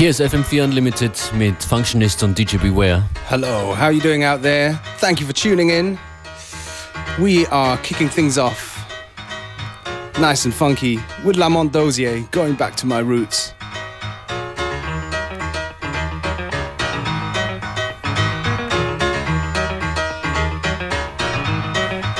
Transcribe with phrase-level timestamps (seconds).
[0.00, 3.02] Hier ist FM4 Unlimited mit Functionist und DJ Beware.
[3.28, 4.80] Hello, how are you doing out there?
[4.98, 5.98] Thank you for tuning in.
[7.18, 8.82] We are kicking things off
[10.18, 13.52] nice and funky with Lamont Dozier, going back to my roots.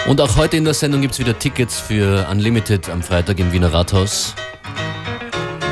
[0.06, 3.50] Und auch heute in der Sendung gibt es wieder Tickets für Unlimited am Freitag im
[3.52, 4.34] Wiener Rathaus.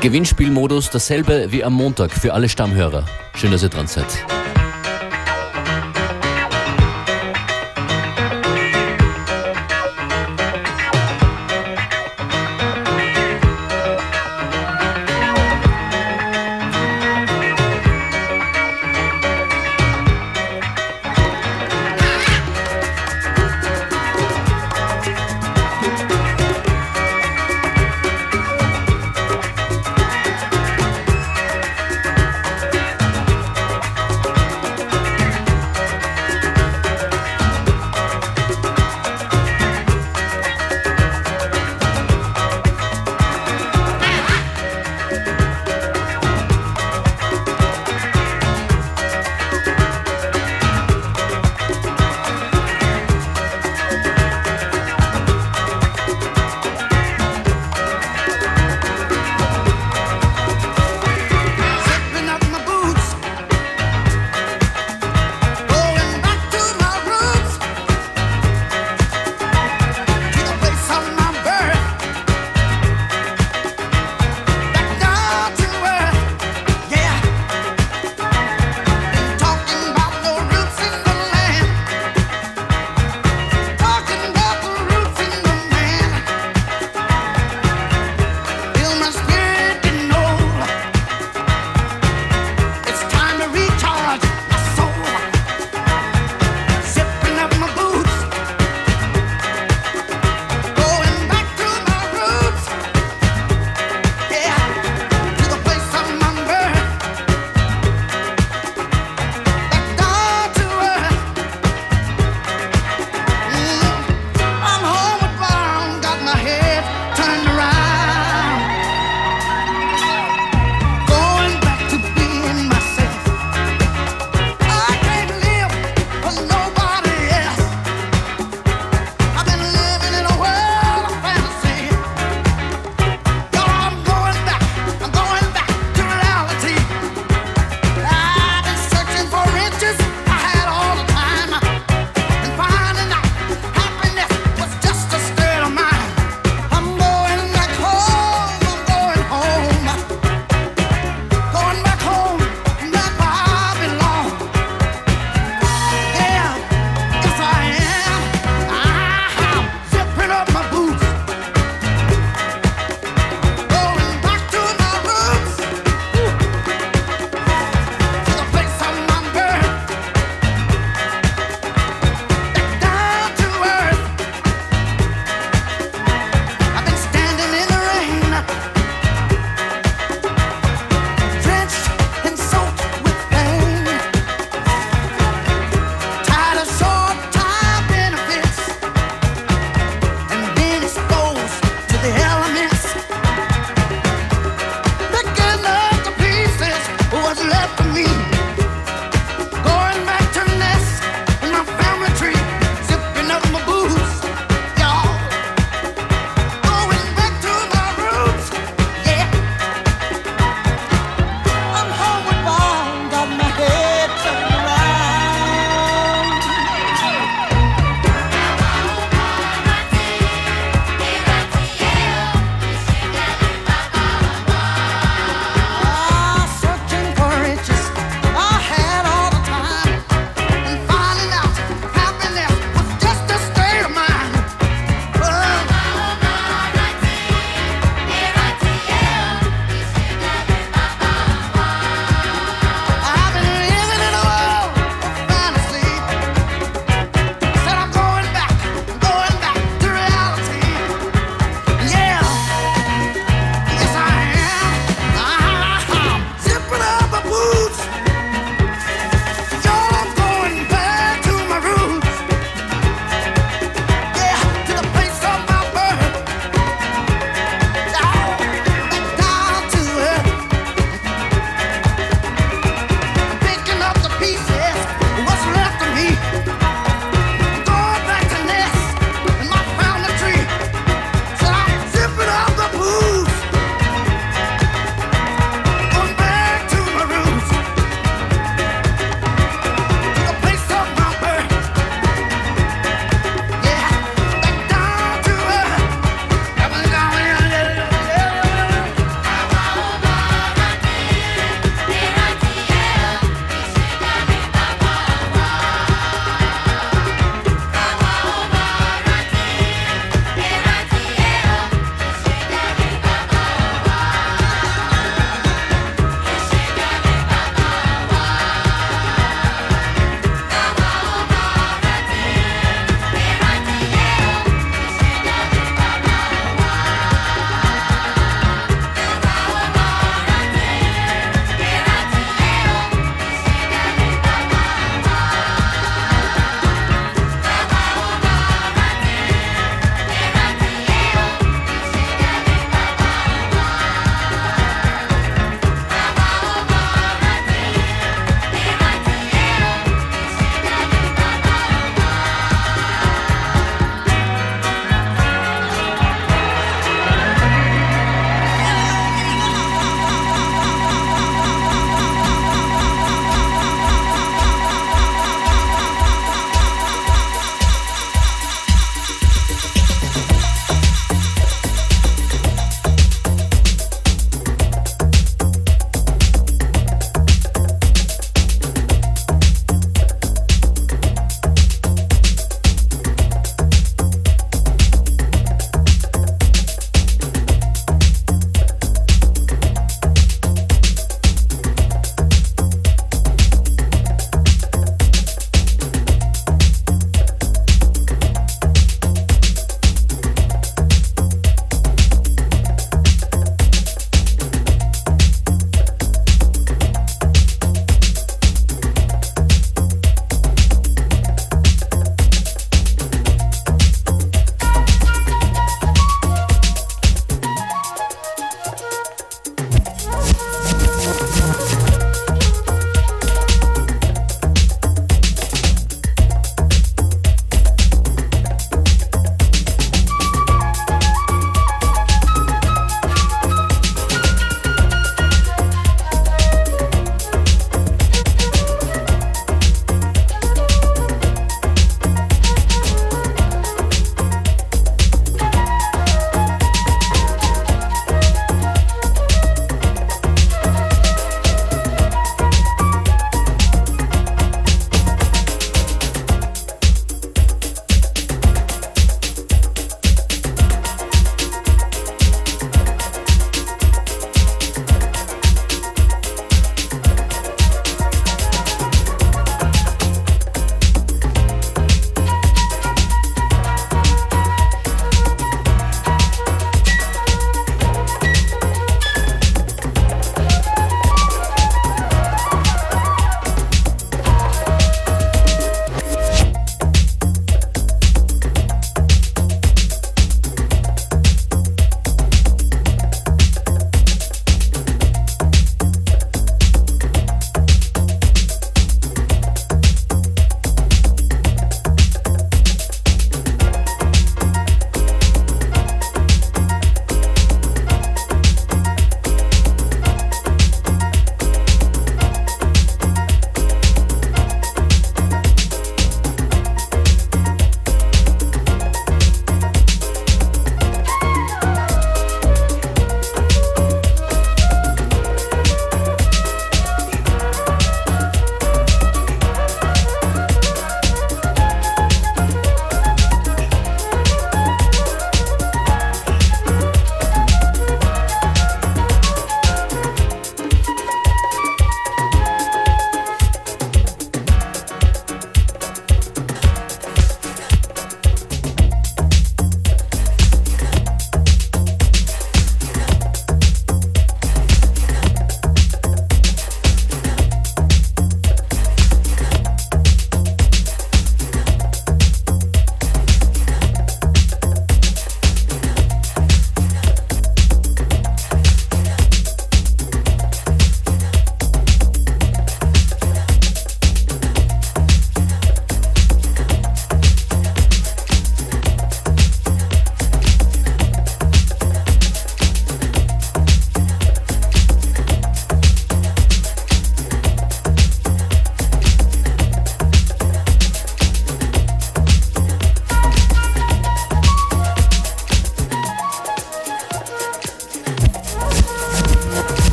[0.00, 3.04] Gewinnspielmodus dasselbe wie am Montag für alle Stammhörer.
[3.34, 4.06] Schön, dass ihr dran seid.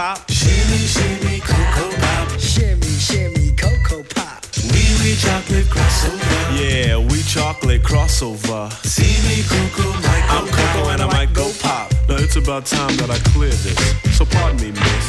[0.00, 0.30] Pop.
[0.30, 2.28] Shimmy, shimmy, cocoa pop.
[2.40, 4.40] Shimmy, shimmy, cocoa pop.
[4.72, 6.40] We, we chocolate crossover.
[6.58, 8.72] Yeah, we chocolate crossover.
[8.94, 10.26] See me, Coco, Mike.
[10.36, 11.92] I'm Coco and I might go pop.
[12.08, 13.80] Now it's about time that I clear this.
[14.16, 15.08] So pardon me, miss.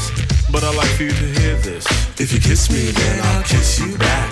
[0.52, 1.86] But I'd like for you to hear this.
[2.20, 4.32] If you kiss me, then I'll kiss you back.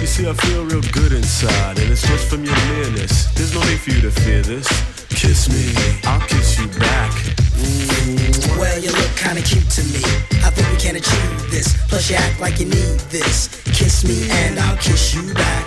[0.00, 3.32] You see, I feel real good inside, and it's just from your nearness.
[3.34, 4.68] There's no need for you to fear this.
[5.08, 5.64] Kiss me,
[6.04, 7.35] I'll kiss you back.
[8.58, 10.02] Well, you look kinda cute to me.
[10.46, 11.74] I think we can achieve this.
[11.88, 13.48] Plus, you act like you need this.
[13.74, 15.66] Kiss me and I'll kiss you back.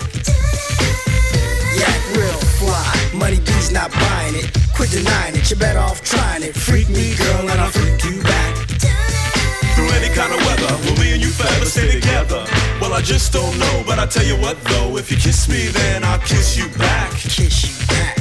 [1.80, 2.92] Act real fly.
[3.14, 4.50] Money B's not buying it.
[4.74, 5.48] Quit denying it.
[5.50, 6.54] You're better off trying it.
[6.54, 8.52] Freak me, girl, and I'll freak you back.
[9.74, 12.44] Through any kind of weather, will me and you forever stay together?
[12.80, 15.68] Well, I just don't know, but I tell you what though, if you kiss me,
[15.68, 17.10] then I'll kiss you back.
[17.12, 18.18] Kiss you back.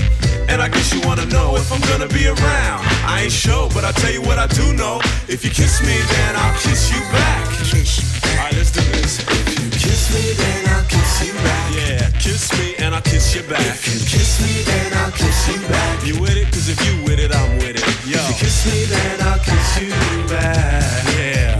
[0.50, 2.82] And I guess you wanna know if I'm gonna be around.
[3.06, 5.00] I ain't sure, but I'll tell you what I do know.
[5.28, 7.46] If you kiss me, then I'll kiss you back.
[7.70, 8.40] Kiss you back.
[8.40, 9.20] Alright, let's do this.
[9.20, 11.66] If you kiss me, then I'll kiss you back.
[11.78, 13.62] Yeah, kiss me and I'll kiss you back.
[13.62, 16.08] If you kiss me, then I'll kiss you back.
[16.08, 16.48] You with it?
[16.52, 17.86] Cause if you with it, I'm with it.
[18.10, 18.18] Yo.
[18.18, 19.94] If you kiss me, then I'll kiss you
[20.34, 21.04] back.
[21.14, 21.60] Yeah.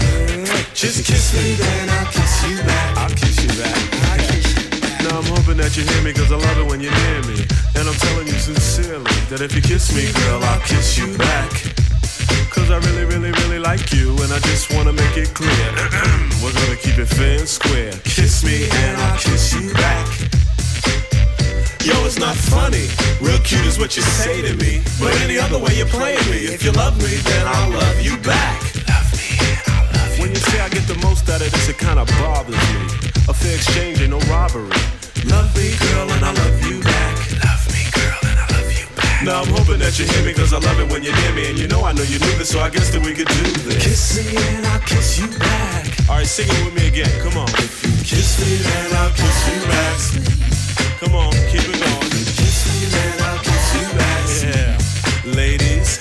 [0.74, 2.89] Just kiss me, then I'll kiss you back.
[5.70, 7.46] That you hear me cause I love it when you're near me.
[7.78, 11.52] And I'm telling you sincerely that if you kiss me, girl, I'll kiss you back.
[12.50, 15.70] Cause I really, really, really like you and I just wanna make it clear.
[16.42, 17.94] We're gonna keep it fair and square.
[18.02, 20.10] Kiss me and I'll kiss you back.
[21.86, 22.90] Yo, it's not funny.
[23.22, 24.82] Real cute is what you say to me.
[24.98, 26.50] But any other way you're playing me.
[26.50, 28.58] If you love me, then I'll love you back.
[28.90, 29.38] Love me,
[29.70, 32.10] I'll love you When you say I get the most out of this, it kinda
[32.18, 32.82] bothers me.
[33.30, 34.99] A fair exchange ain't no robbery.
[35.28, 37.16] Love me, girl, and I love you back.
[37.44, 39.24] Love me, girl, and I love you back.
[39.26, 41.50] Now I'm hoping that you hear me, cause I love it when you're near me.
[41.50, 43.44] And you know I know you knew this, so I guess that we could do
[43.68, 43.84] this.
[43.84, 45.86] Kiss me and I'll kiss you back.
[46.10, 47.50] Alright, sing it with me again, come on.
[47.60, 49.98] If you kiss me, then I'll kiss you back.
[51.00, 52.10] Come on, keep it going.
[52.40, 54.24] Kiss me, then I'll kiss you back.
[54.42, 54.74] Yeah,
[55.36, 56.00] ladies.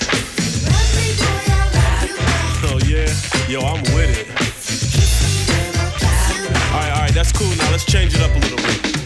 [0.65, 2.71] Love me, boy, I love you back.
[2.71, 3.09] Oh yeah,
[3.51, 4.27] yo, I'm with it.
[4.65, 6.71] Kiss me, then I'll kiss you back.
[6.73, 7.51] Alright, alright, that's cool.
[7.55, 8.98] Now let's change it up a little bit.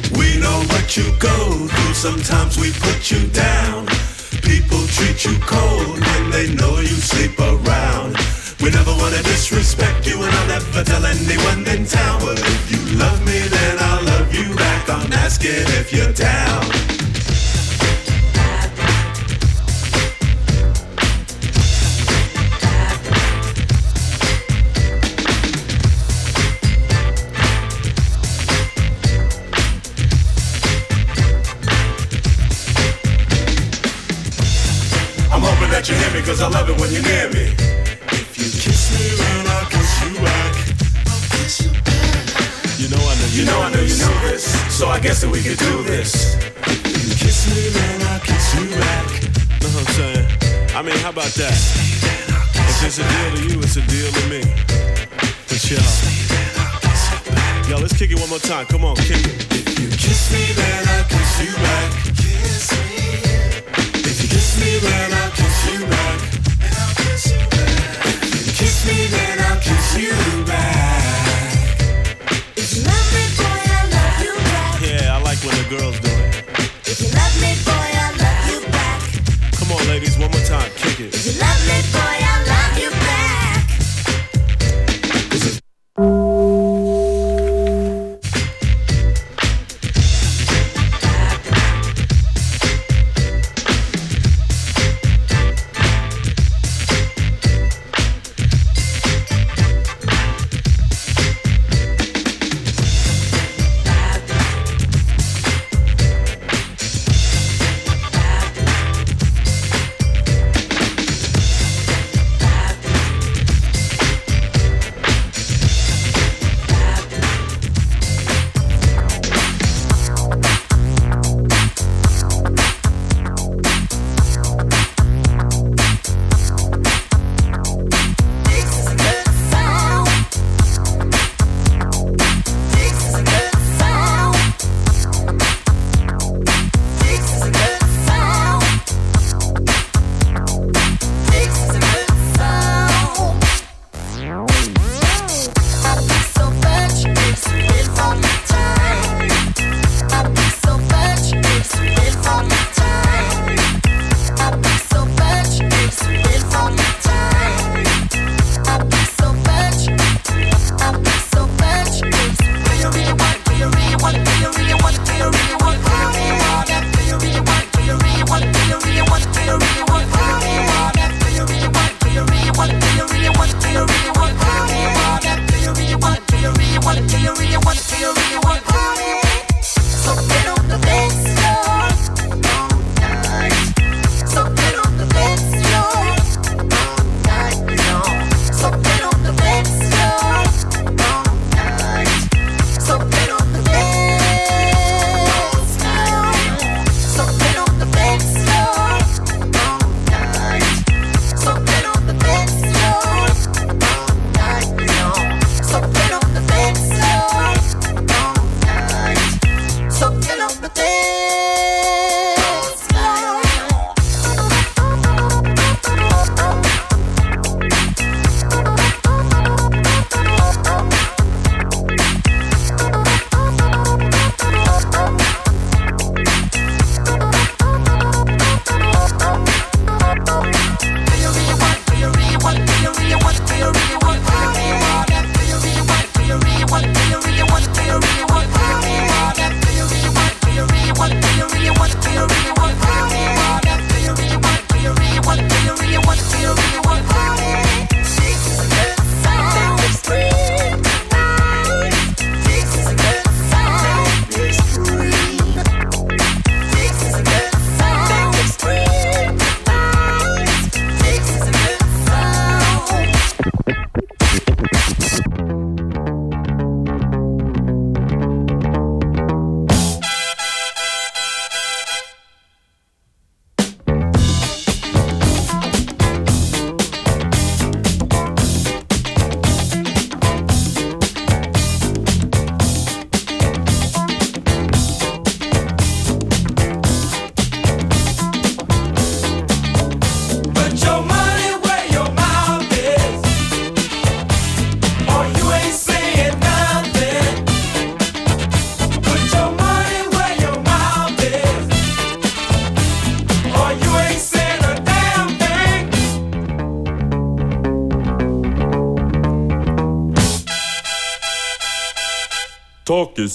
[0.43, 1.37] Know what you go
[1.71, 1.93] through.
[1.93, 3.85] Sometimes we put you down.
[4.43, 8.17] People treat you cold when they know you sleep around.
[8.59, 12.19] We never wanna disrespect you, and I'll never tell anyone in town.
[12.19, 14.89] But if you love me, then I'll love you back.
[14.89, 16.82] I'm asking if you're down.
[36.93, 37.49] You're near me.
[38.13, 40.53] If you kiss me, then I'll kiss you back.
[42.77, 45.29] You know I know you, know I know you know this, so I guess that
[45.29, 46.35] we could do this.
[46.69, 49.07] You kiss me, then I'll kiss you back.
[49.61, 50.27] What I'm saying?
[50.75, 51.57] I mean, how about that?
[52.69, 54.41] If it's a deal to you, it's a deal to me.
[55.49, 55.57] For.
[57.69, 58.65] Yo, let's kick it one more time.
[58.67, 59.79] Come on, kick it.
[59.79, 61.91] You kiss me, then I'll kiss you back.
[64.05, 66.32] If you kiss me, then I'll kiss you back.
[69.95, 70.32] You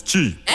[0.09, 0.48] cheap.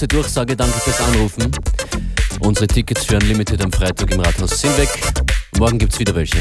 [0.00, 0.56] kurze Durchsage.
[0.56, 1.50] Danke fürs Anrufen.
[2.40, 4.88] Unsere Tickets für Unlimited am Freitag im Rathaus sind weg.
[5.58, 6.38] Morgen gibt's wieder welche.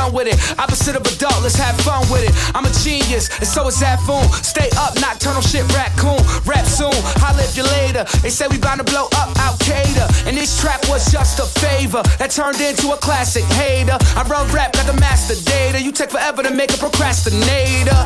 [0.00, 0.38] done with it.
[0.58, 2.32] Opposite of adult, let's have fun with it.
[2.56, 4.24] I'm a genius, and so is that fool.
[4.40, 6.20] Stay up, nocturnal shit, raccoon.
[6.48, 8.04] Rap soon, I'll live you later.
[8.22, 11.46] They say we bound to blow up Al Qaeda, and this track was just a
[11.60, 13.98] favor that turned into a classic hater.
[14.16, 15.80] I run rap, got the master data.
[15.80, 18.00] You take forever to make a procrastinator.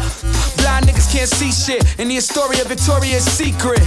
[0.58, 3.82] Blind niggas can't see shit in the story of Victoria's Secret.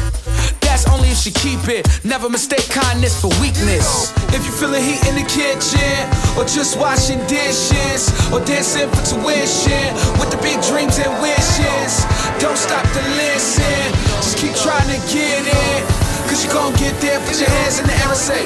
[0.78, 1.90] That's only if she keep it.
[2.06, 4.14] Never mistake kindness for weakness.
[4.30, 5.98] If you feeling heat in the kitchen,
[6.38, 9.90] or just washing dishes, or dancing for tuition,
[10.22, 12.06] with the big dreams and wishes,
[12.38, 13.90] don't stop to listen.
[14.22, 15.82] Just keep trying to get it.
[16.30, 18.46] Cause you gon' get there, put your hands in the air and say,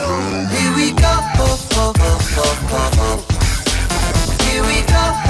[0.56, 1.12] Here we go.
[4.48, 5.22] Here we go.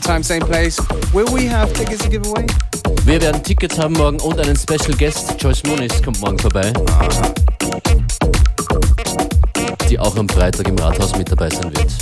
[0.00, 0.78] Same time, same place.
[1.12, 2.46] Will we have tickets to give away?
[3.04, 5.34] Wir werden Tickets haben morgen und einen Special Guest.
[5.38, 6.72] Joyce Moonis kommt morgen vorbei.
[9.88, 11.99] Die auch am Freitag im Rathaus mit dabei sein wird.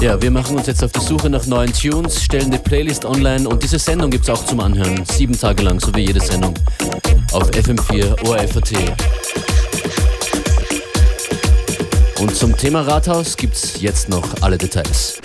[0.00, 3.48] Ja, wir machen uns jetzt auf die Suche nach neuen Tunes, stellen die Playlist online
[3.48, 5.04] und diese Sendung gibt es auch zum Anhören.
[5.10, 6.54] Sieben Tage lang, so wie jede Sendung.
[7.32, 8.72] Auf FM4 ORFAT.
[12.20, 15.17] Und zum Thema Rathaus gibt's jetzt noch alle Details.